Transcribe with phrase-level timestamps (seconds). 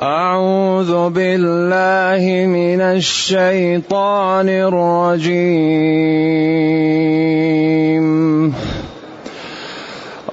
[0.00, 5.52] أعوذ بالله من الشيطان الرجيم.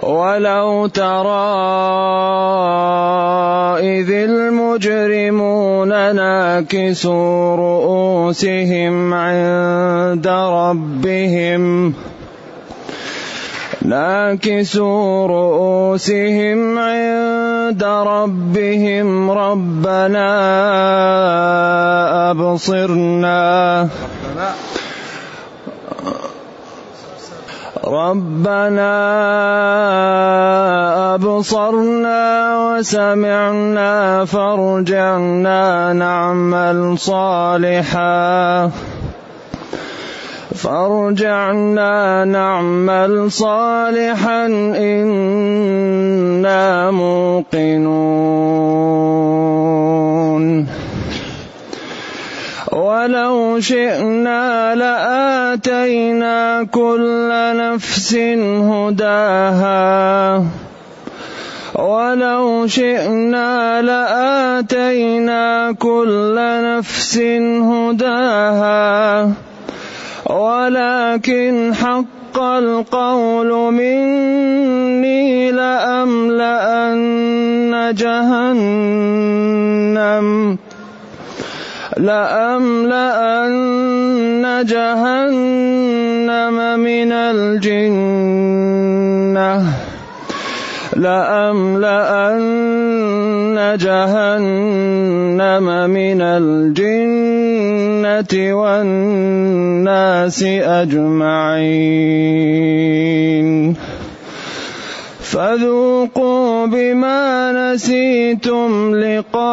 [0.03, 1.49] ولو ترى
[3.84, 11.94] إذ المجرمون ناكسوا رؤوسهم عند ربهم.
[13.82, 20.30] ناكسوا رؤوسهم عند ربهم ربنا
[22.31, 23.88] أبصرنا.
[27.88, 28.95] ربنا
[31.16, 32.20] أبصرنا
[32.58, 38.72] وسمعنا فارجعنا نعمل صالحا.
[40.59, 44.45] فارجعنا نعمل صالحا
[44.76, 48.40] إنا موقنون.
[52.72, 58.16] ولو شئنا لآتينا كل نفس
[58.70, 60.44] هداها.
[61.76, 67.17] ولو شئنا لآتينا كل نفس
[67.72, 69.31] هداها.
[70.30, 76.94] ولكن حق القول مني لأملأن
[77.97, 78.99] جهنم
[81.97, 83.45] لأملأن
[84.66, 88.30] جهنم من الجنة
[90.95, 92.38] لأملأن
[93.80, 97.48] جهنم من الجنة.
[98.53, 101.99] والناس أجمعين.
[105.19, 109.43] فذوقوا بما نسيتم لقاء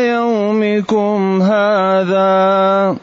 [0.00, 2.96] يومكم هذا.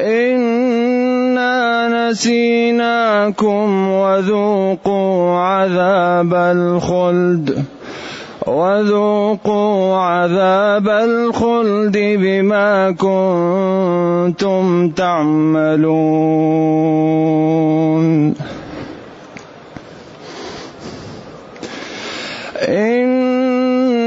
[0.00, 0.95] إنا
[2.10, 7.64] نسيناكم وذوقوا عذاب الخلد
[8.46, 15.96] وذوقوا عذاب الخلد بما كنتم تعملون.
[22.68, 24.06] إنما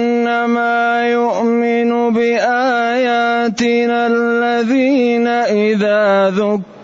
[1.08, 6.79] يؤمن بآياتنا الذين إذا ذكروا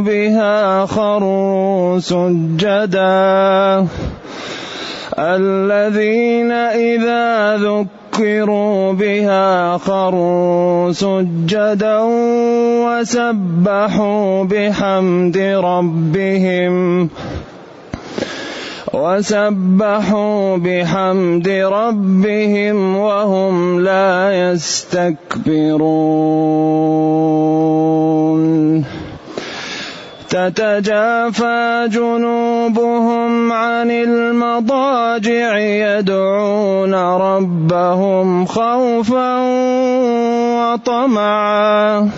[0.00, 3.86] بها خروا سجدا
[5.18, 11.98] الذين إذا ذكروا بها خروا سجدا
[12.84, 17.08] وسبحوا بحمد ربهم
[18.94, 26.20] وسبحوا بحمد ربهم وهم لا يستكبرون
[30.30, 39.36] تتجافى جنوبهم عن المضاجع يدعون ربهم خوفا
[40.62, 42.10] وطمعا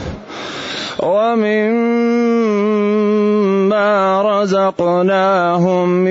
[1.03, 1.63] ومما
[4.23, 6.07] رزقناهم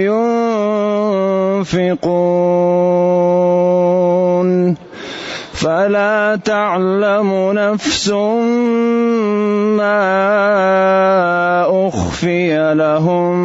[1.58, 2.02] ينفقون
[5.62, 8.10] فلا تعلم نفس
[9.78, 10.02] ما
[11.88, 13.36] أخفي لهم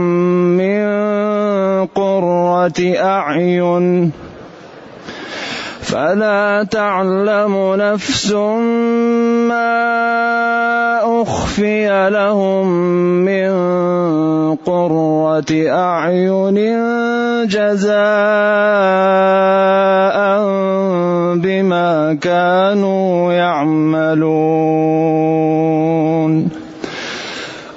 [0.56, 0.86] من
[1.86, 4.12] قرة أعين.
[5.82, 8.32] فلا تعلم نفس
[9.52, 9.76] ما
[11.22, 12.66] أخفي لهم
[13.24, 13.52] من
[14.56, 16.56] قرة أعين
[17.46, 17.96] جزاء
[22.14, 24.56] كانوا يعملون.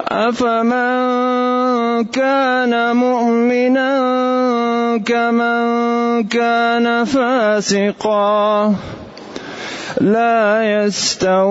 [0.08, 1.00] افمن
[2.04, 3.92] كان مؤمنا
[5.06, 5.64] كمن
[6.28, 8.74] كان فاسقا
[10.00, 11.50] لا يستوون.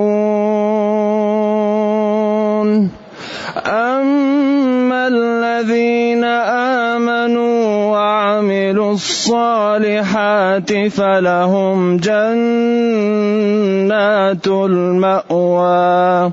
[3.66, 7.49] اما الذين امنوا
[8.92, 12.48] الصالحات فلهم جنات
[14.48, 16.32] المأوى.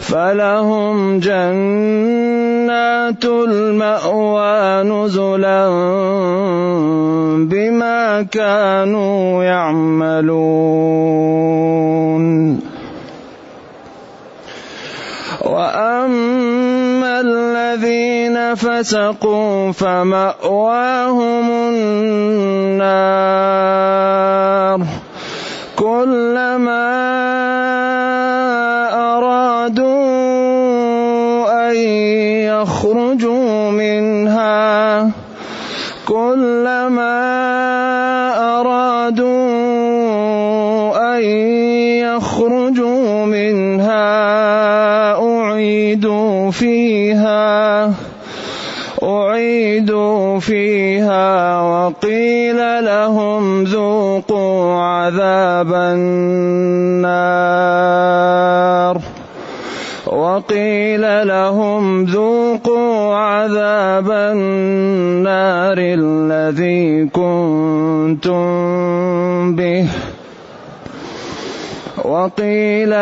[0.00, 5.68] فلهم جنات المأوى نزلا
[7.50, 10.30] بما كانوا يعملون.
[15.40, 16.59] وأما
[18.54, 23.30] فسقوا فمأواهم النار.
[25.76, 26.99] كلما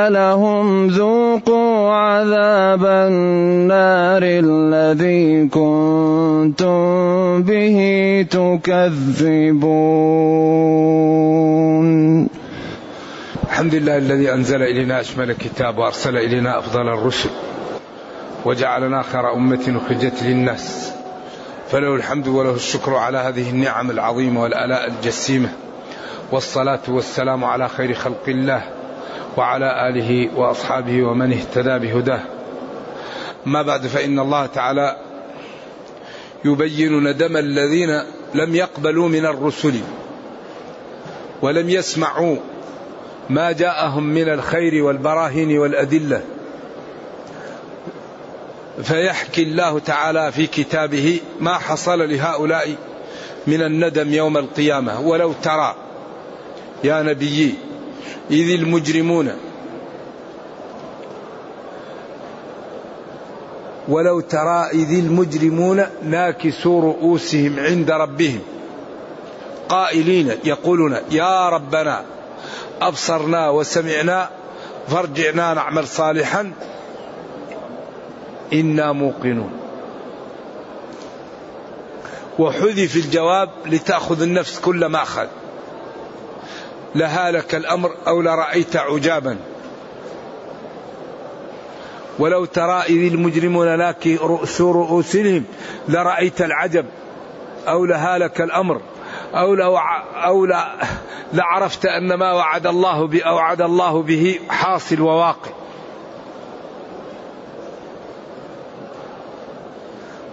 [0.08, 6.78] لهم ذوقوا عذاب النار الذي كنتم
[7.42, 7.78] به
[8.30, 9.48] تكذبون.
[13.44, 17.30] الحمد لله الذي أنزل إلينا أشمل الكتاب وأرسل إلينا أفضل الرسل
[18.44, 20.92] وجعلنا خير أمة أخرجت للناس.
[21.70, 25.48] فله الحمد وله الشكر على هذه النعم العظيمة والآلاء الجسيمة
[26.32, 28.77] والصلاة والسلام على خير خلق الله.
[29.38, 32.20] وعلى آله وأصحابه ومن اهتدى بهداه.
[33.46, 34.96] ما بعد فإن الله تعالى
[36.44, 38.02] يبين ندم الذين
[38.34, 39.74] لم يقبلوا من الرسل
[41.42, 42.36] ولم يسمعوا
[43.30, 46.22] ما جاءهم من الخير والبراهين والأدلة.
[48.82, 52.74] فيحكي الله تعالى في كتابه ما حصل لهؤلاء
[53.46, 55.00] من الندم يوم القيامة.
[55.00, 55.74] ولو ترى
[56.84, 57.67] يا نبيي
[58.30, 59.30] إذ المجرمون.
[63.88, 68.40] ولو ترى إذ المجرمون ناكسوا رؤوسهم عند ربهم.
[69.68, 72.04] قائلين يقولون يا ربنا
[72.82, 74.30] أبصرنا وسمعنا
[74.88, 76.52] فارجعنا نعمل صالحا.
[78.52, 79.50] إنا موقنون.
[82.38, 85.26] وحذف الجواب لتأخذ النفس كل ما أخذ.
[86.94, 89.38] لهالك الأمر أو لرأيت عجابا.
[92.18, 95.44] ولو ترى إذ المجرمون لاك رؤوس رؤوسهم
[95.88, 96.86] لرأيت العجب
[97.68, 98.80] أو لهالك الأمر
[99.34, 99.78] أو لو
[100.14, 100.68] أو لا
[101.32, 105.50] لعرفت أن ما وعد الله به أوعد الله به حاصل وواقع.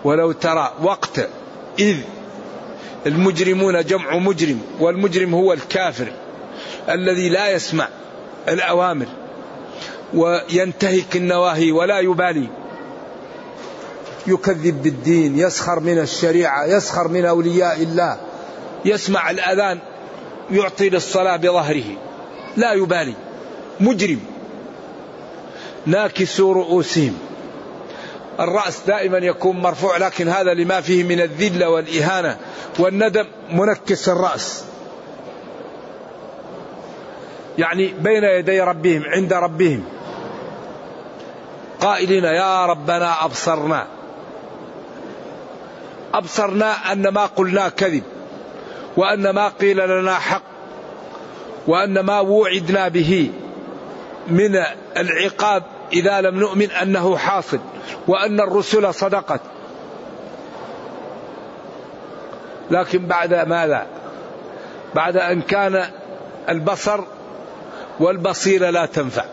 [0.04, 1.30] ولو ترى وقت
[1.80, 1.98] إذ
[3.06, 6.12] المجرمون جمع مجرم والمجرم هو الكافر.
[6.90, 7.88] الذي لا يسمع
[8.50, 9.06] الأوامر
[10.14, 12.48] وينتهك النواهي ولا يبالي.
[14.28, 18.18] يكذب بالدين يسخر من الشريعة يسخر من أولياء الله.
[18.86, 19.80] يسمع الأذان
[20.52, 21.98] يعطي للصلاة بظهره.
[22.58, 23.14] لا يبالي.
[23.80, 24.20] مجرم.
[25.86, 27.18] ناكسوا رؤوسهم.
[28.40, 32.38] الرأس دائما يكون مرفوع لكن هذا لما فيه من الذلة والإهانة
[32.80, 34.64] والندم منكس الرأس.
[37.58, 39.84] يعني بين يدي ربهم عند ربهم.
[41.82, 43.88] قائلين يا ربنا أبصرنا.
[46.14, 48.04] أبصرنا أن ما قلنا كذب
[48.98, 50.42] وأن ما قيل لنا حق
[51.68, 53.32] وأن ما وعدنا به
[54.28, 54.64] من
[54.98, 57.60] العقاب إذا لم نؤمن أنه حاصل
[58.08, 59.42] وأن الرسل صدقت.
[62.72, 63.88] لكن بعد ماذا؟
[64.96, 65.86] بعد أن كان
[66.50, 67.04] البصر
[68.00, 69.26] والبصيرة لا تنفع.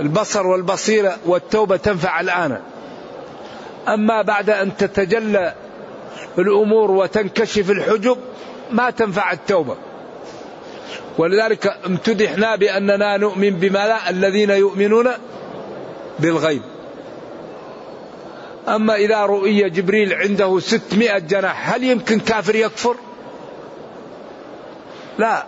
[0.00, 2.60] البصر والبصيرة والتوبة تنفع الآن.
[3.88, 5.54] أما بعد أن تتجلى
[6.38, 8.16] الأمور وتنكشف الحجب
[8.70, 9.76] ما تنفع التوبة.
[11.18, 15.08] ولذلك امتدحنا بأننا نؤمن بما لا الذين يؤمنون
[16.18, 16.62] بالغيب.
[18.68, 22.96] أما إذا رؤي جبريل عنده ستمائة جناح هل يمكن كافر يكفر؟
[25.18, 25.44] لا.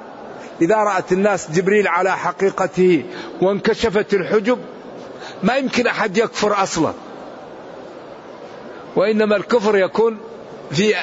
[0.60, 3.04] إذا رأت الناس جبريل على حقيقته
[3.42, 4.58] وانكشفت الحجب
[5.42, 6.92] ما يمكن أحد يكفر أصلا.
[8.96, 10.18] وإنما الكفر يكون
[10.70, 10.94] في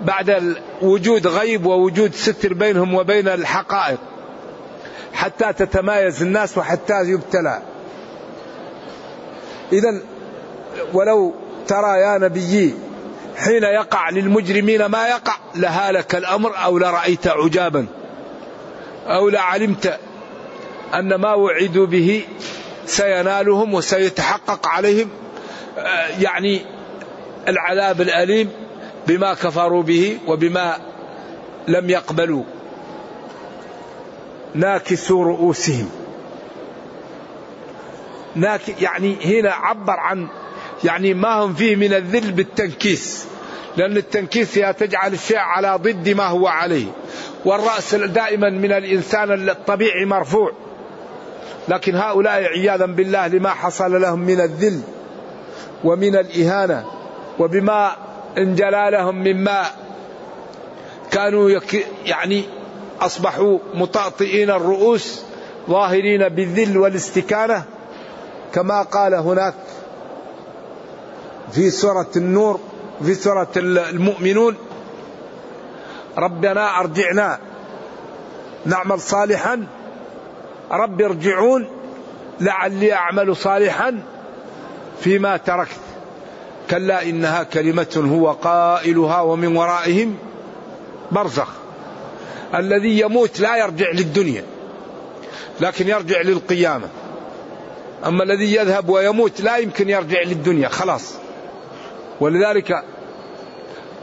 [0.00, 3.98] بعد وجود غيب ووجود ستر بينهم وبين الحقائق
[5.12, 7.62] حتى تتمايز الناس وحتى يبتلى.
[9.72, 10.00] إذا
[10.92, 11.34] ولو
[11.66, 12.74] ترى يا نبيي
[13.36, 17.86] حين يقع للمجرمين ما يقع لهالك الأمر أو لرأيت عجابا.
[19.06, 19.98] أو لعلمت
[20.94, 22.24] أن ما وعدوا به
[22.86, 25.08] سينالهم وسيتحقق عليهم
[26.20, 26.60] يعني
[27.48, 28.50] العذاب الأليم
[29.06, 30.76] بما كفروا به وبما
[31.68, 32.44] لم يقبلوا.
[34.54, 35.90] ناكسوا رؤوسهم.
[38.34, 40.28] ناك يعني هنا عبر عن
[40.84, 43.26] يعني ما هم فيه من الذل بالتنكيس.
[43.76, 46.86] لأن التنكيس هي تجعل الشيء على ضد ما هو عليه.
[47.44, 50.52] والرأس دائما من الإنسان الطبيعي مرفوع.
[51.68, 54.80] لكن هؤلاء عياذا بالله لما حصل لهم من الذل
[55.84, 56.84] ومن الإهانة
[57.38, 57.96] وبما
[58.38, 59.62] انجلى لهم مما
[61.10, 62.44] كانوا يك يعني
[63.00, 65.22] أصبحوا مطأطئين الرؤوس
[65.68, 67.64] ظاهرين بالذل والاستكانة.
[68.52, 69.54] كما قال هناك
[71.52, 72.60] في سورة النور
[73.04, 74.56] في سورة المؤمنون.
[76.18, 77.38] ربنا أرجعنا.
[78.66, 79.66] نعمل صالحا.
[80.70, 81.68] رب ارجعون.
[82.40, 84.02] لعلي أعمل صالحا
[85.00, 85.80] فيما تركت.
[86.70, 90.16] كلا إنها كلمة هو قائلها ومن ورائهم
[91.12, 91.48] برزخ.
[92.54, 94.44] الذي يموت لا يرجع للدنيا
[95.60, 96.88] لكن يرجع للقيامة.
[98.06, 101.14] أما الذي يذهب ويموت لا يمكن يرجع للدنيا خلاص.
[102.20, 102.84] ولذلك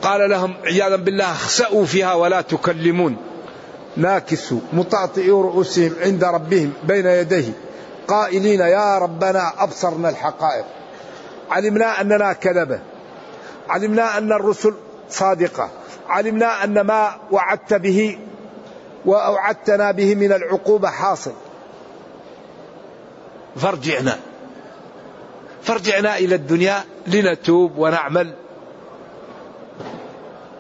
[0.01, 3.17] قال لهم عياذا بالله اخسأوا فيها ولا تكلمون.
[3.97, 7.53] ناكسوا مطاطئوا رؤوسهم عند ربهم بين يديه
[8.07, 10.65] قائلين يا ربنا أبصرنا الحقائق.
[11.51, 12.79] علمنا أننا كذبة.
[13.69, 14.73] علمنا أن الرسل
[15.09, 15.69] صادقة.
[16.09, 18.19] علمنا أن ما وعدت به
[19.05, 21.33] وأوعدتنا به من العقوبة حاصل.
[23.55, 24.19] فارجعنا.
[25.63, 28.33] فارجعنا إلى الدنيا لنتوب ونعمل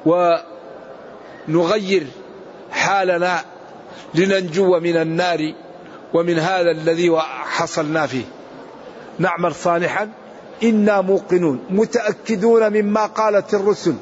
[0.05, 2.07] ونغير
[2.71, 3.39] حالنا
[4.15, 5.53] لننجو من النار
[6.13, 8.23] ومن هذا الذي حصلنا فيه.
[9.19, 10.09] نعمل صالحا.
[10.63, 13.95] إنا موقنون متأكدون مما قالت الرسل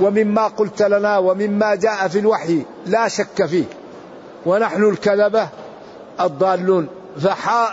[0.00, 3.64] ومما قلت لنا ومما جاء في الوحي لا شك فيه.
[4.46, 5.48] ونحن الكذبة
[6.20, 6.88] الضالون.
[7.20, 7.68] فحا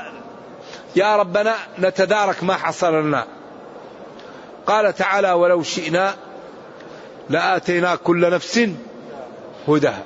[0.96, 3.26] يا ربنا نتدارك ما حصل لنا.
[4.68, 6.16] قال تعالى ولو شئنا
[7.30, 8.70] لآتينا كل نفس
[9.68, 10.04] هداها.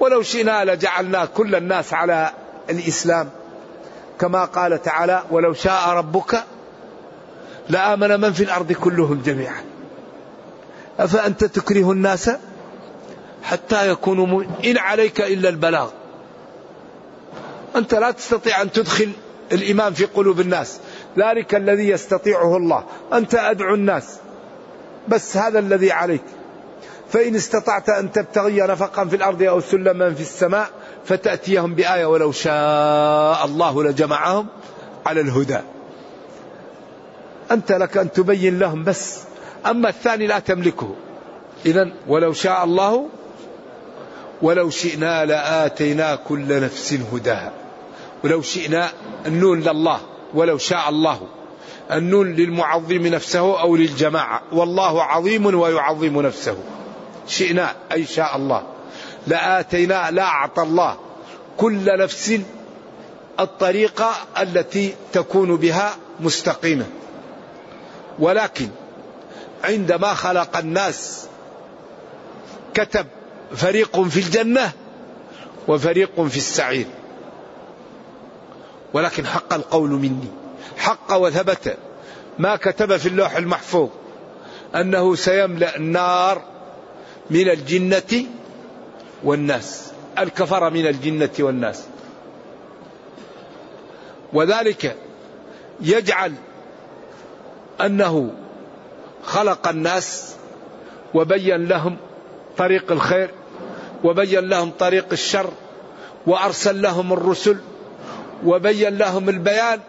[0.00, 2.30] ولو شئنا لجعلنا كل الناس على
[2.70, 3.30] الإسلام.
[4.20, 6.44] كما قال تعالى ولو شاء ربك
[7.68, 9.64] لآمن من في الأرض كلهم جميعا.
[10.98, 12.30] أفأنت تكره الناس
[13.42, 14.46] حتى يكونوا م...
[14.64, 15.90] إن عليك إلا البلاغ.
[17.76, 19.12] أنت لا تستطيع أن تدخل
[19.52, 20.78] الإيمان في قلوب الناس.
[21.18, 22.84] ذلك الذي يستطيعه الله.
[23.12, 24.18] أنت أدعو الناس.
[25.08, 26.22] بس هذا الذي عليك.
[27.10, 30.70] فإن استطعت أن تبتغي نفقا في الأرض أو سلما في السماء
[31.04, 34.46] فتأتيهم بآية ولو شاء الله لجمعهم
[35.06, 35.58] على الهدى.
[37.50, 39.20] أنت لك أن تبين لهم بس.
[39.66, 40.94] أما الثاني لا تملكه.
[41.66, 43.08] إذا ولو شاء الله
[44.42, 47.52] ولو شئنا لآتينا كل نفس هداها.
[48.24, 48.88] ولو شئنا
[49.26, 50.00] النون لله.
[50.34, 51.20] ولو شاء الله
[51.92, 54.42] النون للمعظم نفسه أو للجماعة.
[54.52, 56.56] والله عظيم ويعظم نفسه.
[57.28, 58.62] شئنا أي شاء الله.
[59.26, 60.96] لآتينا لا أعطى الله
[61.56, 62.40] كل نفس
[63.40, 64.10] الطريقة
[64.40, 66.86] التي تكون بها مستقيمة.
[68.18, 68.68] ولكن
[69.64, 71.26] عندما خلق الناس
[72.74, 73.06] كتب
[73.56, 74.72] فريق في الجنة
[75.68, 76.86] وفريق في السعير.
[78.94, 80.28] ولكن حق القول مني.
[80.76, 81.76] حق وثبت
[82.38, 83.88] ما كتب في اللوح المحفوظ
[84.74, 86.42] أنه سيملأ النار
[87.30, 88.24] من الجنة
[89.24, 89.92] والناس.
[90.18, 91.84] الكفر من الجنة والناس.
[94.32, 94.96] وذلك
[95.80, 96.34] يجعل
[97.80, 98.32] أنه
[99.24, 100.34] خلق الناس
[101.14, 101.96] وبين لهم
[102.58, 103.30] طريق الخير
[104.04, 105.50] وبين لهم طريق الشر
[106.26, 107.56] وأرسل لهم الرسل
[108.44, 109.80] وبين لهم البيان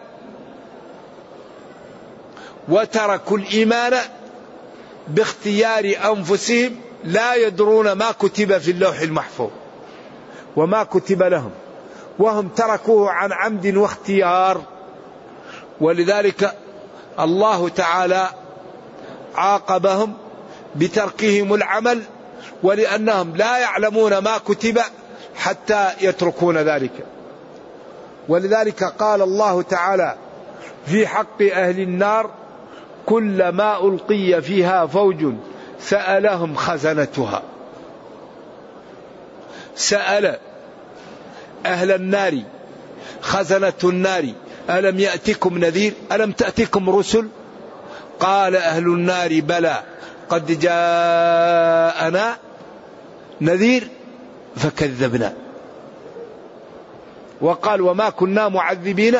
[2.68, 3.94] وتركوا الإيمان
[5.08, 9.50] باختيار أنفسهم لا يدرون ما كتب في اللوح المحفوظ
[10.56, 11.50] وما كتب لهم
[12.18, 14.62] وهم تركوه عن عمد واختيار
[15.80, 16.54] ولذلك
[17.20, 18.28] الله تعالى
[19.34, 20.14] عاقبهم
[20.76, 22.02] بتركهم العمل
[22.62, 24.78] ولأنهم لا يعلمون ما كتب
[25.36, 26.92] حتى يتركون ذلك
[28.28, 30.14] ولذلك قال الله تعالى
[30.86, 32.30] في حق أهل النار
[33.06, 35.34] كل ما ألقي فيها فوج
[35.80, 37.42] سألهم خزنتها.
[39.76, 40.38] سأل
[41.66, 42.42] أهل النار
[43.20, 44.24] خزنة النار
[44.70, 47.28] ألم يأتكم نذير؟ ألم تأتكم رسل؟
[48.20, 49.82] قال أهل النار بلى
[50.28, 52.36] قد جاءنا
[53.40, 53.88] نذير
[54.56, 55.43] فكذبنا.
[57.40, 59.16] وقال وما كنا معذبين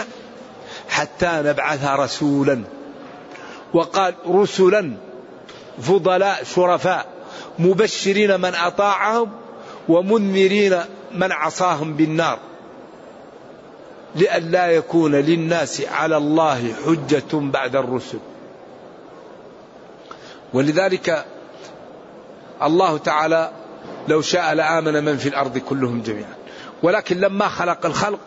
[0.88, 2.62] حتى نبعث رسولا.
[3.74, 4.92] وقال رسلا
[5.80, 7.06] فضلاء شرفاء
[7.58, 9.30] مبشرين من أطاعهم
[9.88, 10.80] ومنذرين
[11.14, 12.38] من عصاهم بالنار.
[14.16, 18.18] لئلا يكون للناس على الله حجة بعد الرسل.
[20.52, 21.24] ولذلك
[22.62, 23.50] الله تعالى
[24.08, 26.43] لو شاء لآمن من في الأرض كلهم جميعا.
[26.84, 28.18] ولكن لما خلق الخلق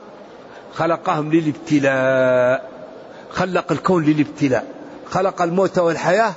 [0.76, 2.70] خلقهم للابتلاء
[3.32, 4.66] خلق الكون للابتلاء.
[5.12, 6.34] خلق الموت والحياة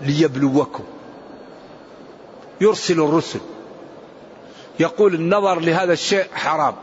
[0.00, 0.84] ليبلوكم.
[2.60, 3.40] يرسل الرسل.
[4.80, 6.74] يقول النظر لهذا الشيء حرام.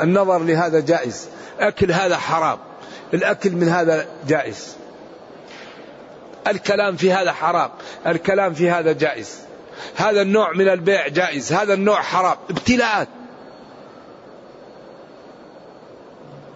[0.00, 1.28] النظر لهذا جائز.
[1.60, 2.58] أكل هذا حرام.
[3.14, 4.76] الأكل من هذا جائز.
[6.46, 7.70] الكلام في هذا حرام.
[8.06, 9.47] الكلام في هذا جائز.
[9.96, 13.08] هذا النوع من البيع جائز هذا النوع حرام ابتلاءات.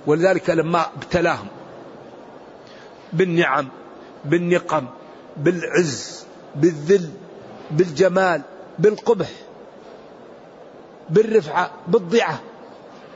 [0.07, 1.47] ولذلك لما ابتلاهم
[3.13, 3.69] بالنعم
[4.25, 4.87] بالنقم
[5.37, 6.25] بالعز
[6.55, 7.11] بالذل
[7.71, 8.43] بالجمال
[8.79, 9.29] بالقبح
[11.11, 12.41] بالرفعة بالضعة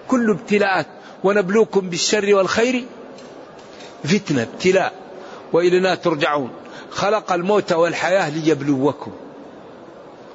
[0.09, 0.87] كل ابتلاءات.
[1.25, 2.85] ونبلوكم بالشر والخير
[4.05, 4.93] فتنة ابتلاء.
[5.53, 6.51] وإلينا ترجعون.
[6.91, 9.13] خلق الموت والحياة ليبلوكم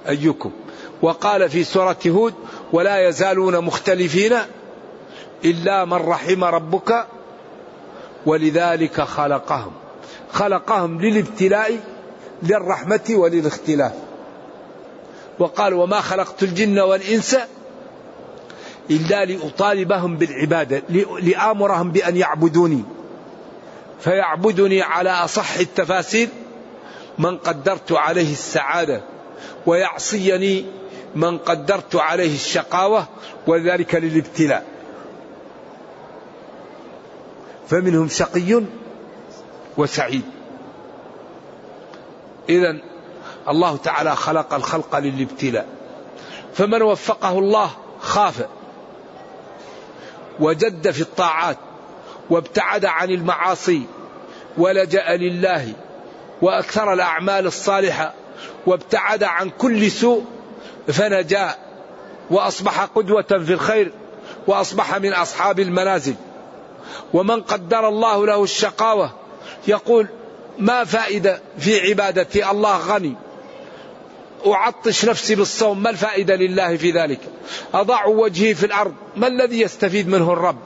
[0.10, 0.51] أيكم.
[1.01, 2.34] وقال في سورة هود
[2.74, 4.38] ولا يزالون مختلفين
[5.46, 7.05] إلا من رحم ربك
[8.25, 9.72] ولذلك خلقهم.
[10.31, 11.79] خلقهم للابتلاء
[12.43, 13.91] للرحمة وللاختلاف.
[15.39, 17.38] وقال وما خلقت الجن والإنس
[18.89, 20.84] إلا لأطالبهم بالعبادة
[21.22, 22.84] لآمرهم بأن يعبدوني.
[23.99, 26.30] فيعبدني على أصح التفاسير
[27.17, 29.02] من قدرت عليه السعادة.
[29.65, 30.65] ويعصيني
[31.15, 33.08] من قدرت عليه الشقاوة
[33.47, 34.65] وذلك للابتلاء.
[37.67, 38.62] فمنهم شقي
[39.77, 40.25] وسعيد.
[42.49, 42.77] إذا
[43.49, 45.67] الله تعالى خلق الخلق للابتلاء.
[46.54, 48.45] فمن وفقه الله خاف
[50.39, 51.58] وجد في الطاعات
[52.30, 53.82] وابتعد عن المعاصي
[54.58, 55.73] ولجأ لله
[56.41, 58.13] وأكثر الأعمال الصالحة
[58.67, 60.25] وابتعد عن كل سوء
[60.88, 61.56] فنجا
[62.30, 63.91] وأصبح قدوة في الخير
[64.47, 66.15] وأصبح من أصحاب المنازل.
[67.13, 69.12] ومن قدر الله له الشقاوة
[69.67, 70.08] يقول
[70.60, 73.15] ما فائدة في عبادتي؟ الله غني.
[74.47, 77.19] أعطش نفسي بالصوم ما الفائدة لله في ذلك؟
[77.73, 80.58] أضع وجهي في الأرض ما الذي يستفيد منه الرب؟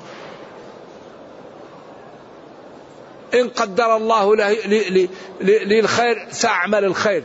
[3.33, 7.23] إن قدر الله لي الخير سأعمل الخير.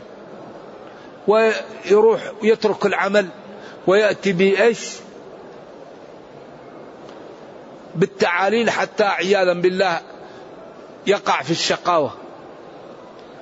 [1.27, 3.27] ويروح يترك العمل
[3.87, 4.89] ويأتي بإيش؟
[7.95, 10.01] بالتعاليل حتى عياذا بالله
[11.07, 12.13] يقع في الشقاوة.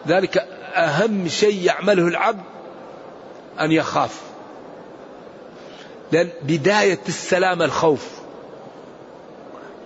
[0.07, 0.37] ذلك
[0.73, 2.43] أهم شيء يعمله العبد
[3.59, 4.21] أن يخاف.
[6.11, 8.07] لأن بداية السلام الخوف.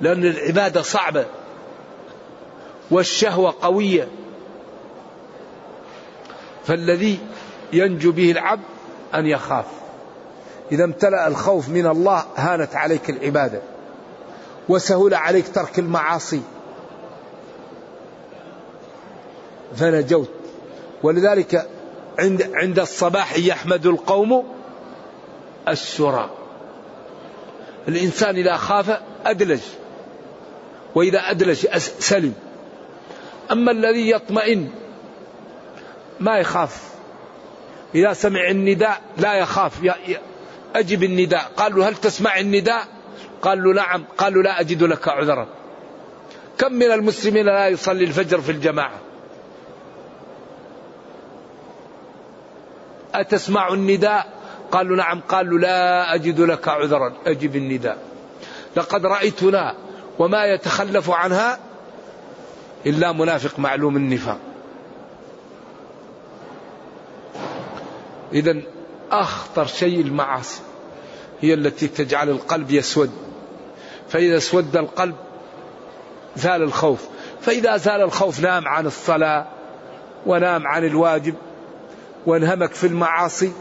[0.02, 1.26] لأن العبادة صعبة.
[2.92, 4.08] والشهوة قوية.
[6.66, 7.20] فالذي
[7.74, 8.64] ينجو به العبد
[9.16, 9.66] أن يخاف.
[10.72, 13.62] إذا امتلأ الخوف من الله هانت عليك العبادة.
[14.70, 16.42] وسهل عليك ترك المعاصي.
[19.76, 20.30] فنجوت.
[21.04, 21.70] ولذلك
[22.20, 24.44] عند عند الصباح يحمد القوم
[25.68, 26.30] السرى.
[27.88, 29.62] الإنسان إذا خاف أدلج.
[30.96, 31.68] وإذا أدلج
[32.00, 32.34] سلم.
[33.52, 34.70] أما الذي يطمئن
[36.20, 36.93] ما يخاف.
[37.96, 39.74] إذا سمع النداء لا يخاف
[40.76, 41.52] أجب النداء.
[41.58, 42.88] قال له هل تسمع النداء؟
[43.42, 44.06] قال له نعم.
[44.18, 45.48] قال له لا أجد لك عذرا.
[46.58, 49.00] كم من المسلمين لا يصلي الفجر في الجماعة؟
[53.14, 54.28] أتسمع النداء؟
[54.72, 55.22] قالوا نعم.
[55.30, 57.14] قالوا لا أجد لك عذرا.
[57.28, 57.98] أجب النداء.
[58.76, 59.76] لقد رأيتنا
[60.20, 61.60] وما يتخلف عنها
[62.86, 64.53] إلا منافق معلوم النفاق.
[68.34, 68.62] إذا
[69.12, 70.62] أخطر شيء المعاصي
[71.42, 73.12] هي التي تجعل القلب يسود.
[74.10, 75.16] فإذا اسود القلب
[76.36, 77.08] زال الخوف.
[77.42, 79.48] فإذا زال الخوف نام عن الصلاة
[80.26, 81.36] ونام عن الواجب
[82.26, 83.52] وانهمك في المعاصي.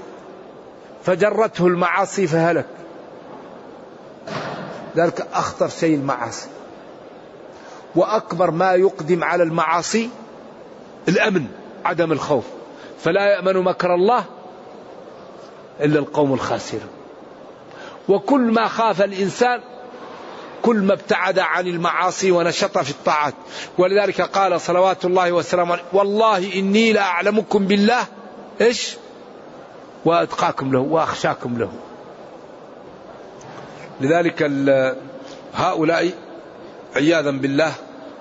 [1.05, 2.67] فجرته المعاصي فهلك.
[4.97, 6.49] ذلك أخطر شيء المعاصي.
[7.95, 10.11] وأكبر ما يقدم على المعاصي
[11.09, 11.47] الأمن
[11.85, 12.45] عدم الخوف.
[12.99, 14.25] فلا يأمن مكر الله
[15.83, 16.89] إلا القوم الخاسرون
[18.09, 19.61] وكل ما خاف الإنسان
[20.63, 23.35] كل ما ابتعد عن المعاصي ونشط في الطاعات.
[23.79, 28.05] ولذلك قال صلوات الله وسلامه والله إني لأعلمكم بالله.
[28.61, 28.97] إيش؟
[30.05, 31.73] وأتقاكم له وأخشاكم له.
[34.01, 34.43] لذلك
[35.55, 36.11] هؤلاء
[36.97, 37.73] عياذا بالله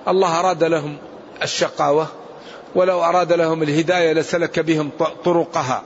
[0.08, 0.96] الله أراد لهم
[1.42, 2.06] الشقاوة
[2.74, 4.90] ولو أراد لهم الهداية لسلك بهم
[5.24, 5.82] طرقها.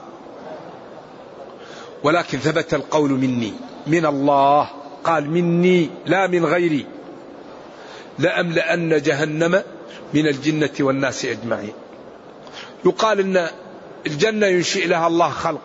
[2.07, 3.53] ولكن ثبت القول مني.
[3.87, 4.69] من الله.
[5.03, 6.85] قال مني لا من غيري.
[8.19, 9.63] لأملأن جهنم
[10.13, 11.73] من الجنة والناس أجمعين.
[12.85, 13.49] يقال أن
[14.07, 15.61] الجنة ينشئ لها الله خلق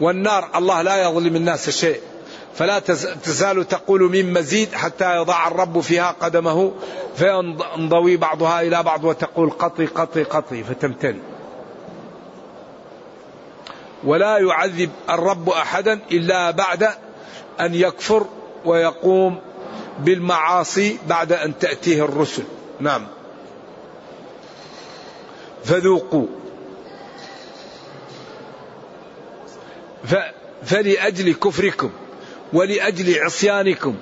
[0.00, 2.00] والنار الله لا يظلم الناس شيء.
[2.54, 2.78] فلا
[3.24, 6.72] تزال تقول من مزيد حتى يضع الرب فيها قدمه
[7.16, 11.29] فينضوي بعضها إلى بعض وتقول قطي قطي قطي فتمتلي
[14.04, 16.88] ولا يعذب الرب أحدا إلا بعد
[17.60, 18.26] أن يكفر
[18.64, 19.38] ويقوم
[19.98, 22.42] بالمعاصي بعد أن تأتيه الرسل.
[22.80, 23.06] نعم.
[25.64, 26.26] فذوقوا.
[30.64, 31.90] فلأجل كفركم
[32.52, 33.94] ولأجل عصيانكم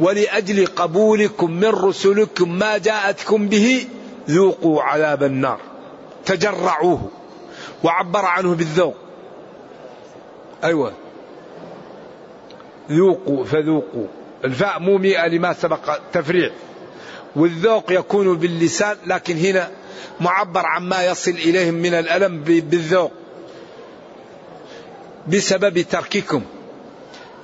[0.00, 3.86] ولأجل قبولكم من رسلكم ما جاءتكم به
[4.30, 5.60] ذوقوا عذاب النار.
[6.26, 7.10] تجرعوه.
[7.84, 9.07] وعبر عنه بالذوق.
[10.64, 10.92] أيوة.
[12.90, 14.06] ذوقوا فذوقوا.
[14.44, 16.50] الفاء مو مئة لما سبق تفريع.
[17.36, 19.70] والذوق يكون باللسان لكن هنا
[20.20, 23.12] معبر عما يصل إليهم من الألم بالذوق.
[25.28, 26.42] بسبب ترككم.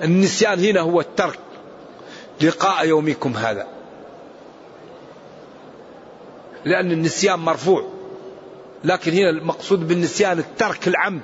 [0.03, 1.39] النسيان هنا هو الترك.
[2.41, 3.67] لقاء يومكم هذا.
[6.65, 7.89] لأن النسيان مرفوع.
[8.83, 11.21] لكن هنا المقصود بالنسيان الترك العمد.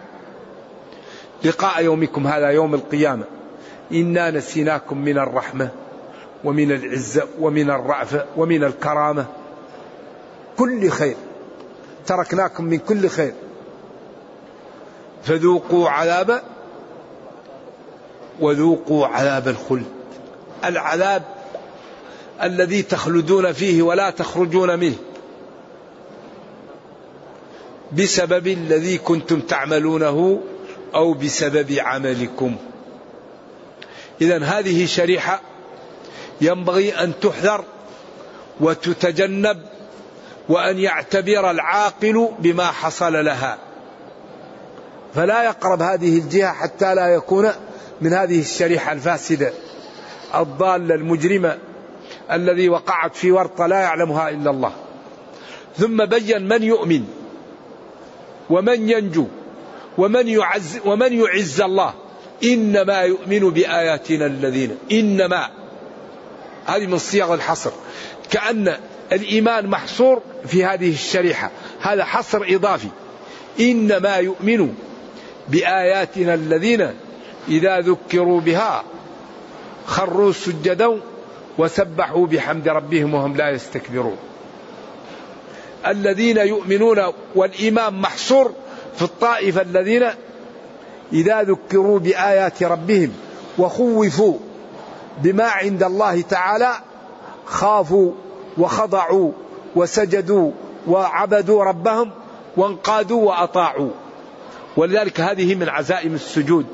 [1.44, 3.24] لقاء يومكم هذا يوم القيامة.
[3.92, 5.70] إنا نسيناكم من الرحمة
[6.44, 9.26] ومن العزة ومن الرأفة ومن الكرامة.
[10.58, 11.16] كل خير.
[12.06, 13.34] تركناكم من كل خير.
[15.24, 16.42] فذوقوا عذاب
[18.40, 19.86] وذوقوا عذاب الخلد.
[20.66, 21.24] العذاب
[22.44, 24.96] الذي تخلدون فيه ولا تخرجون منه.
[27.98, 30.42] بسبب الذي كنتم تعملونه
[30.96, 32.56] أو بسبب عملكم.
[34.22, 35.42] اذا هذه شريحة
[36.42, 37.64] ينبغي أن تحذر
[38.60, 39.62] وتتجنب
[40.50, 43.58] وأن يعتبر العاقل بما حصل لها.
[45.16, 47.52] فلا يقرب هذه الجهة حتى لا يكون
[48.02, 49.54] من هذه الشريحة الفاسدة.
[50.36, 51.58] الضالة المجرمة
[52.32, 54.74] الذي وقعت في ورطة لا يعلمها إلا الله.
[55.78, 57.06] ثم بين من يؤمن
[58.50, 59.28] ومن ينجو
[59.98, 61.94] ومن يعز ومن يعز الله.
[62.44, 65.50] إنما يؤمن بآياتنا الذين إنما.
[66.66, 67.72] هذه من صيغ الحصر.
[68.30, 68.78] كأن
[69.12, 71.52] الإيمان محصور في هذه الشريحة.
[71.82, 72.88] هذا حصر إضافي.
[73.60, 74.74] إنما يؤمن
[75.50, 76.94] بآياتنا الذين
[77.48, 78.84] إذا ذكروا بها
[79.86, 81.02] خروا سجدا
[81.58, 84.18] وسبحوا بحمد ربهم وهم لا يستكبرون.
[85.88, 87.04] الذين يؤمنون
[87.36, 88.54] والإيمان محصور
[89.02, 90.08] في الطائفة الذين
[91.14, 93.14] إذا ذكروا بآيات ربهم
[93.58, 94.38] وخوفوا
[95.18, 96.74] بما عند الله تعالى
[97.46, 98.12] خافوا
[98.58, 99.32] وخضعوا
[99.76, 100.52] وسجدوا
[100.88, 102.12] وعبدوا ربهم
[102.58, 103.92] وانقادوا وأطاعوا.
[104.78, 106.66] ولذلك هذه من عزائم السجود.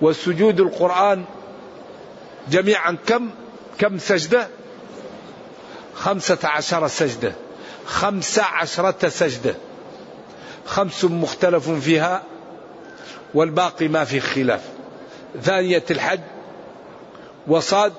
[0.00, 1.24] والسجود القرآن
[2.50, 3.30] جميعا كم؟
[3.78, 4.48] كم سجدة؟
[5.94, 7.32] خمسة عشر سجدة.
[7.86, 9.54] خمسة عشرة سجدة.
[10.70, 12.22] خمس مختلف فيها
[13.34, 14.68] والباقي ما في خلاف.
[15.42, 16.20] ثانية الحج
[17.48, 17.92] وصاد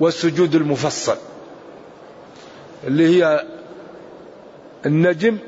[0.00, 1.16] والسجود المفصل
[2.84, 3.44] اللي هي
[4.86, 5.38] النجم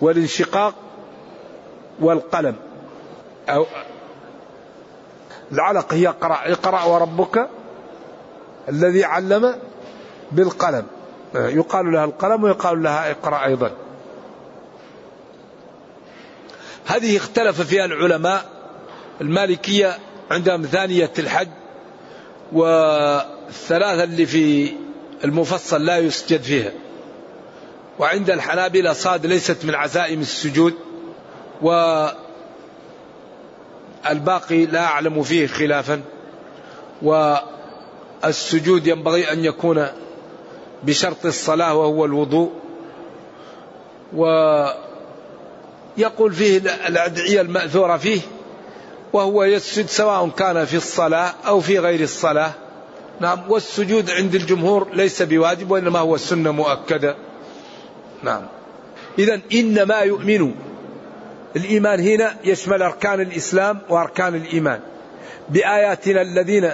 [0.00, 0.74] والانشقاق
[2.00, 2.56] والقلم.
[3.48, 3.66] أو
[5.52, 7.48] العلق هي اقرأ اقرأ وربك
[8.68, 9.54] الذي علم
[10.32, 10.86] بالقلم.
[11.34, 13.70] يقال لها القلم ويقال لها اقرأ أيضا.
[16.90, 18.44] هذه اختلف فيها العلماء.
[19.20, 19.98] المالكية
[20.30, 21.48] عندهم ثانية الحج
[22.52, 24.72] والثلاثة اللي في
[25.24, 26.72] المفصل لا يسجد فيها.
[27.98, 30.74] وعند الحنابلة صاد ليست من عزائم السجود
[31.62, 31.70] و
[34.10, 36.02] الباقي لا أعلم فيه خلافا.
[38.24, 39.86] السجود ينبغي أن يكون
[40.82, 42.52] بشرط الصلاة وهو الوضوء.
[45.98, 48.20] ويقول فيه الأدعية المأثورة فيه
[49.12, 52.52] وهو يسجد سواء كان في الصلاة أو في غير الصلاة.
[53.20, 57.16] نعم والسجود عند الجمهور ليس بواجب وإنما هو السنة مؤكدة.
[58.22, 58.42] نعم.
[59.18, 60.54] إذا إنما يؤمن.
[61.56, 64.80] الإيمان هنا يشمل أركان الإسلام وأركان الإيمان.
[65.48, 66.70] بآياتنا الذين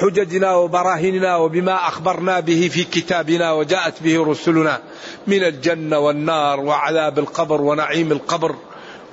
[0.00, 4.80] حججنا وبراهيننا وبما أخبرنا به في كتابنا وجاءت به رسلنا
[5.26, 8.54] من الجنة والنار وعذاب القبر ونعيم القبر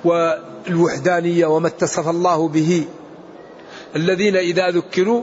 [0.04, 2.84] والوحدانية وما اتصف الله به
[3.96, 5.22] الذين إذا ذكروا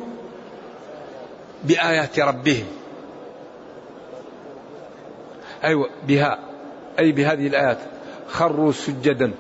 [1.64, 2.66] بآيات ربهم.
[5.64, 6.40] أيوة بها
[7.00, 7.80] أي بهذه الآيات.
[8.30, 9.32] خروا سجدا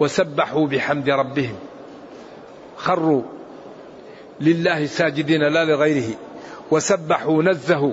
[0.00, 1.56] وسبحوا بحمد ربهم.
[2.76, 3.22] خروا.
[4.40, 6.14] لله ساجدين لا لغيره.
[6.70, 7.92] وسبحوا نزهوا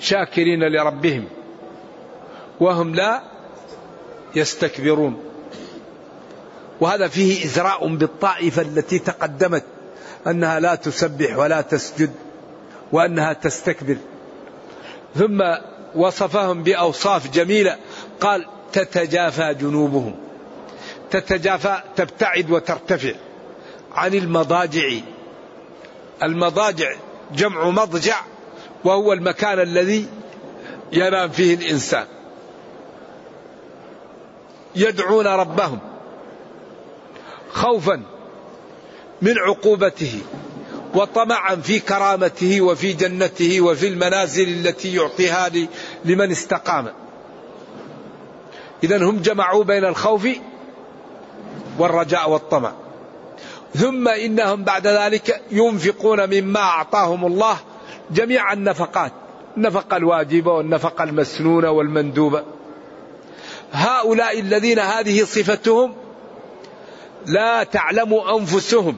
[0.00, 1.24] شاكرين لربهم.
[2.60, 3.22] وهم لا
[4.36, 5.22] يستكبرون.
[6.80, 9.64] وهذا فيه إزراء بالطائفة التي تقدمت
[10.26, 12.10] أنها لا تسبح ولا تسجد
[12.92, 13.96] وأنها تستكبر.
[15.14, 15.42] ثم
[15.94, 17.76] وصفهم بأوصاف جميلة.
[18.20, 20.14] قال تتجافى جنوبهم.
[21.10, 23.12] تتجافى تبتعد وترتفع.
[23.94, 24.88] عن المضاجع.
[26.22, 26.92] المضاجع
[27.34, 28.20] جمع مضجع
[28.84, 30.08] وهو المكان الذي
[30.92, 32.06] ينام فيه الإنسان.
[34.76, 35.78] يدعون ربهم
[37.52, 38.02] خوفا
[39.22, 40.20] من عقوبته
[40.94, 45.50] وطمعا في كرامته وفي جنته وفي المنازل التي يعطيها
[46.04, 46.92] لمن استقام.
[48.84, 50.28] إذا هم جمعوا بين الخوف
[51.78, 52.72] والرجاء والطمع.
[53.74, 57.56] ثم إنهم بعد ذلك ينفقون مما أعطاهم الله
[58.10, 59.12] جميع النفقات
[59.56, 62.42] النفقة الواجبة والنفقة المسنونة والمندوبة
[63.72, 65.94] هؤلاء الذين هذه صفتهم
[67.26, 68.96] لا تعلم أنفسهم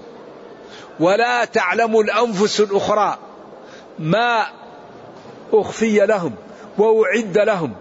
[1.00, 3.18] ولا تعلم الأنفس الأخرى
[3.98, 4.46] ما
[5.52, 6.34] أخفي لهم
[6.78, 7.72] وأعد لهم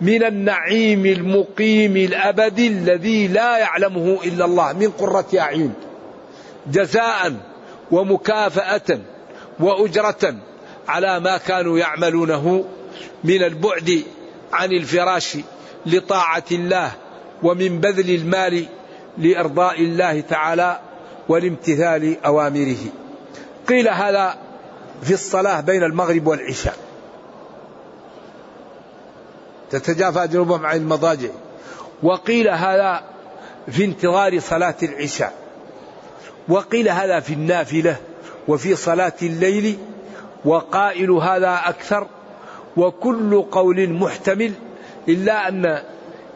[0.00, 5.74] من النعيم المقيم الأبدي الذي لا يعلمه إلا الله من قرة أعين.
[6.72, 7.32] جزاء
[7.90, 8.98] ومكافأة
[9.60, 10.34] وأجرة
[10.88, 12.64] على ما كانوا يعملونه
[13.24, 14.02] من البعد
[14.52, 15.36] عن الفراش
[15.86, 16.92] لطاعة الله
[17.42, 18.66] ومن بذل المال
[19.18, 20.80] لإرضاء الله تعالى
[21.28, 22.76] والامتثال أوامره.
[23.68, 24.38] قيل هذا
[25.02, 26.76] في الصلاة بين المغرب والعشاء.
[29.70, 31.28] تتجافى جنوبهم عن المضاجع.
[32.02, 33.02] وقيل هذا
[33.70, 35.39] في انتظار صلاة العشاء.
[36.48, 37.96] وقيل هذا في النافلة
[38.48, 39.78] وفي صلاة الليل
[40.44, 42.06] وقائل هذا أكثر
[42.76, 44.52] وكل قول محتمل
[45.08, 45.66] إلا أن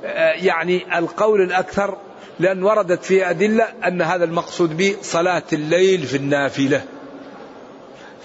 [0.05, 1.99] آه، يعني القول الأكثر
[2.41, 6.83] لأن وردت في أدلة أن هذا المقصود به صلاة الليل في النافلة.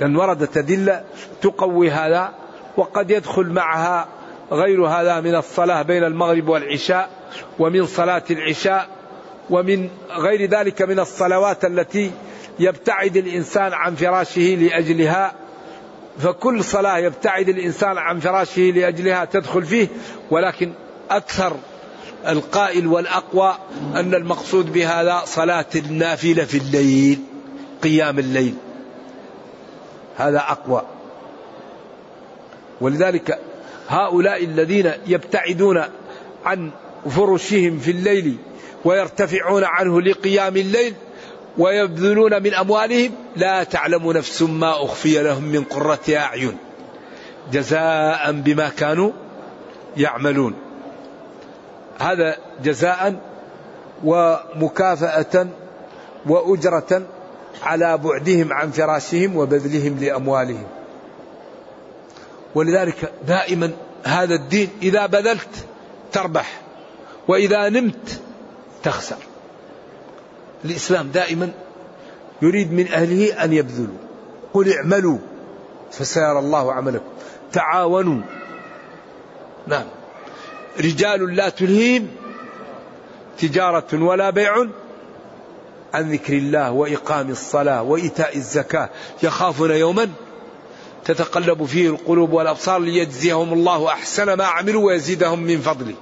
[0.01, 1.03] لأن وردت أدلة
[1.41, 2.33] تقوي هذا
[2.77, 4.07] وقد يدخل معها
[4.51, 7.09] غير هذا من الصلاة بين المغرب والعشاء
[7.59, 8.87] ومن صلاة العشاء
[9.49, 12.11] ومن غير ذلك من الصلوات التي
[12.59, 15.33] يبتعد الإنسان عن فراشه لأجلها.
[16.19, 19.87] فكل صلاة يبتعد الإنسان عن فراشه لأجلها تدخل فيه
[20.31, 20.71] ولكن
[21.09, 21.55] أكثر
[22.27, 23.55] القائل والأقوى
[23.95, 27.19] أن المقصود بهذا صلاة النافلة في الليل
[27.83, 28.55] قيام الليل.
[30.17, 30.81] هذا أقوى.
[32.81, 33.39] ولذلك
[33.89, 35.83] هؤلاء الذين يبتعدون
[36.45, 36.71] عن
[37.09, 38.37] فرشهم في الليل
[38.85, 40.93] ويرتفعون عنه لقيام الليل
[41.57, 43.11] ويبذلون من أموالهم.
[43.35, 46.57] لا تعلم نفس ما أخفي لهم من قرة أعين
[47.51, 49.11] جزاء بما كانوا
[49.97, 50.53] يعملون.
[51.99, 53.19] هذا جزاء
[54.03, 55.47] ومكافأة
[56.25, 57.01] وأجرة
[57.63, 60.67] على بعدهم عن فراشهم وبذلهم لأموالهم.
[62.55, 63.71] ولذلك دائما
[64.03, 65.65] هذا الدين إذا بذلت
[66.11, 66.61] تربح
[67.27, 68.21] وإذا نمت
[68.83, 69.15] تخسر.
[70.65, 71.51] الإسلام دائما
[72.41, 73.97] يريد من أهله أن يبذلوا.
[74.53, 75.17] قل اعملوا
[75.91, 77.05] فسيرى الله عملكم.
[77.51, 78.21] تعاونوا.
[79.67, 79.85] نعم.
[80.79, 82.07] رجال لا تلهيهم.
[83.39, 84.65] تجارة ولا بيع
[85.93, 88.89] عن ذكر الله وإقام الصلاة وإيتاء الزكاة.
[89.23, 90.09] يخافون يوما
[91.05, 95.95] تتقلب فيه القلوب والأبصار ليجزيهم الله أحسن ما عملوا ويزيدهم من فضله.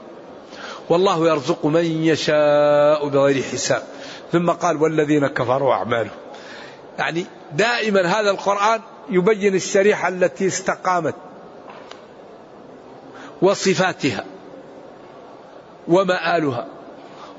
[0.89, 3.83] والله يرزق من يشاء بغير حساب.
[4.31, 6.17] ثم قال والذين كفروا أعمالهم.
[6.99, 11.15] يعني دائما هذا القرآن يبين الشريحة التي استقامت
[13.41, 14.25] وصفاتها
[15.87, 16.67] ومآلها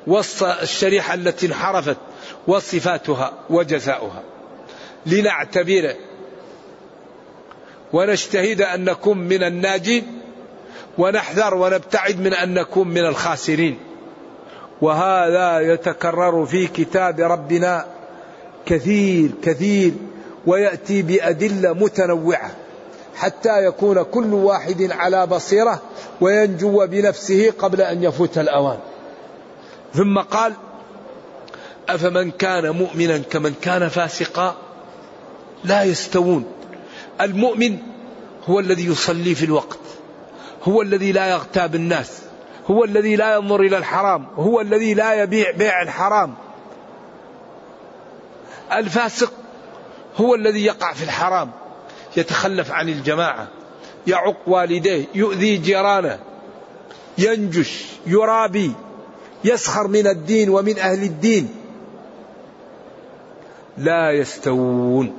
[0.06, 1.96] والشريحة التي انحرفت
[2.46, 4.22] وصفاتها وجزاؤها.
[5.06, 5.94] لنعتبر
[7.92, 10.17] ونجتهد أن نكون من الناجين
[10.98, 13.78] ونحذر ونبتعد من أن نكون من الخاسرين.
[14.80, 17.86] وهذا يتكرر في كتاب ربنا
[18.66, 19.92] كثير كثير
[20.46, 22.50] ويأتي بأدلة متنوعة
[23.16, 25.82] حتى يكون كل واحد على بصيرة
[26.20, 28.78] وينجو بنفسه قبل أن يفوت الأوان.
[29.94, 30.52] ثم قال
[31.88, 34.56] أفمن كان مؤمنا كمن كان فاسقا
[35.64, 36.44] لا يستوون.
[37.20, 37.78] المؤمن
[38.46, 39.87] هو الذي يصلي في الوقت.
[40.62, 42.22] هو الذي لا يغتاب الناس
[42.70, 46.34] هو الذي لا ينظر إلى الحرام هو الذي لا يبيع بيع الحرام.
[48.72, 49.32] الفاسق
[50.16, 51.50] هو الذي يقع في الحرام
[52.16, 53.48] يتخلف عن الجماعة
[54.06, 56.18] يعق والديه يؤذي جيرانه
[57.18, 58.72] ينجش يرابي
[59.44, 61.54] يسخر من الدين ومن أهل الدين.
[63.78, 65.16] لا يستوون.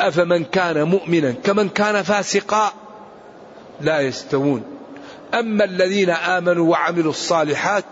[0.00, 2.72] أفمن كان مؤمنا كمن كان فاسقا
[3.80, 4.62] لا يستوون.
[5.34, 7.84] أما الذين آمنوا وعملوا الصالحات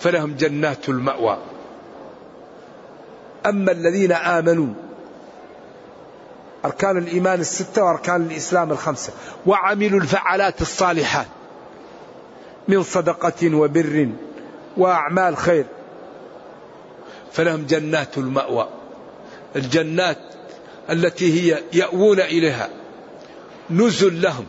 [0.00, 1.38] فلهم جنات المأوى.
[3.46, 4.74] أما الذين آمنوا
[6.64, 9.12] أركان الإيمان الستة وأركان الإسلام الخمسة
[9.46, 11.26] وعملوا الفعالات الصالحات
[12.68, 14.08] من صدقة وبر
[14.76, 15.64] وأعمال خير
[17.32, 18.68] فلهم جنات المأوى.
[19.56, 20.18] الجنات
[20.90, 22.68] التي هي يأوون إليها
[23.70, 24.46] نزل لهم.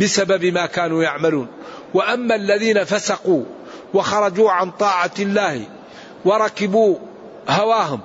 [0.00, 1.46] بسبب ما كانوا يعملون.
[1.94, 3.44] وأما الذين فسقوا
[3.94, 5.64] وخرجوا عن طاعة الله
[6.24, 6.96] وركبوا
[7.48, 8.00] هواهم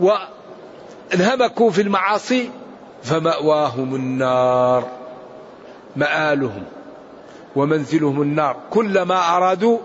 [0.00, 2.50] وانهمكوا في المعاصي
[3.02, 4.88] فمأواهم النار
[5.96, 6.64] مآلهم
[7.56, 8.56] ومنزلهم النار.
[8.70, 9.78] كلما أرادوا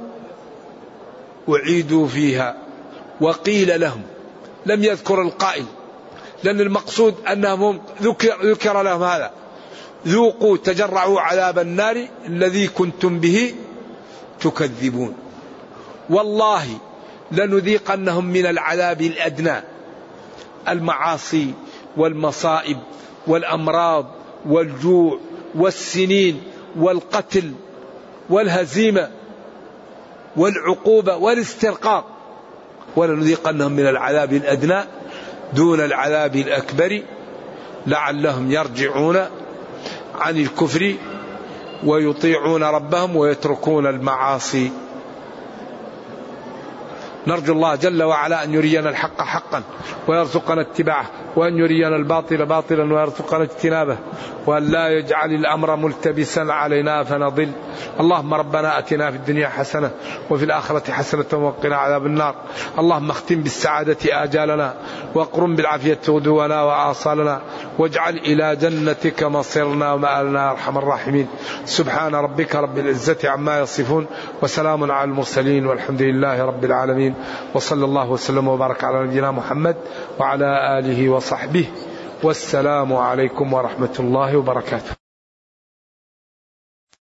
[1.50, 2.56] أعيدوا فيها.
[3.22, 4.02] وقيل لهم
[4.66, 5.66] لم يذكر القائل
[6.44, 9.32] لأن المقصود أنهم ذكر, ذكر لهم هذا.
[10.08, 13.56] ذوقوا تجرعوا عذاب النار الذي كنتم به
[14.40, 15.16] تكذبون.
[16.10, 16.66] والله
[17.32, 19.62] لنذيقنهم من العذاب الأدنى.
[20.68, 21.54] المعاصي
[21.98, 22.78] والمصائب
[23.28, 24.06] والأمراض
[24.46, 25.20] والجوع
[25.56, 26.42] والسنين
[26.78, 27.52] والقتل
[28.30, 29.10] والهزيمة
[30.36, 32.06] والعقوبة والاسترقاق.
[32.96, 34.84] ولنذيقنهم من العذاب الأدنى
[35.54, 37.02] دون العذاب الأكبر
[37.88, 39.26] لعلهم يرجعون
[40.20, 40.96] عن الكفر
[41.84, 44.72] ويطيعون ربهم ويتركون المعاصي.
[47.28, 49.64] نرجو الله جل وعلا أن يرينا الحق حقا
[50.08, 53.98] ويرزقنا اتباعه وأن يرينا الباطل باطلا ويرزقنا اجتنابه
[54.46, 57.52] وأن لا يجعل الأمر ملتبسا علينا فنضل.
[58.00, 59.92] اللهم ربنا آتنا في الدنيا حسنة
[60.30, 62.36] وفي الآخرة حسنة وقنا عذاب النار.
[62.80, 64.74] اللهم اختم بالسعادة آجالنا
[65.16, 67.42] وأقرم بالعافية غدونا وآصالنا
[67.80, 71.28] واجعل إلى جنتك مصيرنا ومآلنا أرحم الراحمين.
[71.66, 74.08] سبحان ربك رب العزة عما يصفون
[74.42, 77.15] وسلام على المرسلين والحمد لله رب العالمين.
[77.54, 79.76] وصلى الله وسلم وبارك على نبينا محمد
[80.20, 81.66] وعلى آله وصحبه
[82.24, 84.95] والسلام عليكم ورحمة الله وبركاته.